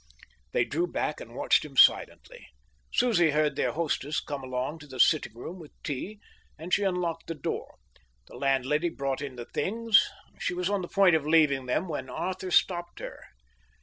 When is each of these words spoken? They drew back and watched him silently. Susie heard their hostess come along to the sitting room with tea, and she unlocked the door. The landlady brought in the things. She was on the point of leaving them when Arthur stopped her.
They 0.51 0.65
drew 0.65 0.87
back 0.87 1.21
and 1.21 1.35
watched 1.35 1.63
him 1.63 1.77
silently. 1.77 2.47
Susie 2.91 3.29
heard 3.29 3.55
their 3.55 3.73
hostess 3.73 4.19
come 4.19 4.43
along 4.43 4.79
to 4.79 4.87
the 4.87 4.99
sitting 4.99 5.35
room 5.35 5.59
with 5.59 5.73
tea, 5.83 6.19
and 6.57 6.73
she 6.73 6.81
unlocked 6.81 7.27
the 7.27 7.35
door. 7.35 7.75
The 8.25 8.35
landlady 8.35 8.89
brought 8.89 9.21
in 9.21 9.35
the 9.35 9.45
things. 9.45 10.09
She 10.39 10.55
was 10.55 10.71
on 10.71 10.81
the 10.81 10.87
point 10.87 11.15
of 11.15 11.27
leaving 11.27 11.67
them 11.67 11.87
when 11.87 12.09
Arthur 12.09 12.49
stopped 12.49 12.97
her. 12.97 13.23